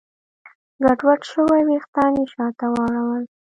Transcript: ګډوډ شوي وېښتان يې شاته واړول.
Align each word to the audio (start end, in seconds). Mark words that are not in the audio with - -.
ګډوډ 0.83 1.21
شوي 1.31 1.61
وېښتان 1.67 2.11
يې 2.19 2.25
شاته 2.33 2.65
واړول. 2.73 3.23